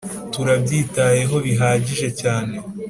turabyitayeho 0.33 1.35
bihagije 1.45 2.07
cyane 2.21 2.55